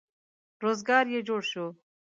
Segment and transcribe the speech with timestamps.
[0.63, 1.65] روزګار یې جوړ شو.